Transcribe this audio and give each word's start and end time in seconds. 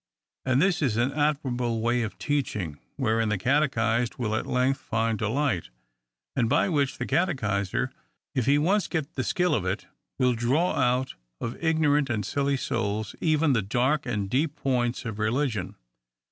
And 0.45 0.59
this 0.59 0.81
is 0.81 0.97
an 0.97 1.11
admirable 1.13 1.79
way 1.79 2.01
of 2.01 2.17
teaching, 2.17 2.79
wherein 2.95 3.29
the 3.29 3.37
catechised 3.37 4.15
will 4.17 4.33
at 4.33 4.47
length 4.47 4.79
find 4.79 5.15
delight; 5.15 5.69
and 6.35 6.49
by 6.49 6.69
which 6.69 6.97
the 6.97 7.05
catechiser, 7.05 7.91
if 8.33 8.47
he 8.47 8.57
once 8.57 8.87
get 8.87 9.13
the 9.13 9.23
skill 9.23 9.53
of 9.53 9.63
it, 9.63 9.85
will 10.17 10.33
draw 10.33 10.71
out 10.71 11.13
of 11.39 11.55
ignorant 11.63 12.09
and 12.09 12.25
silly 12.25 12.57
souls 12.57 13.15
even 13.21 13.53
the 13.53 13.61
dark 13.61 14.07
and 14.07 14.27
deep 14.27 14.55
points 14.55 15.05
of 15.05 15.19
religion. 15.19 15.75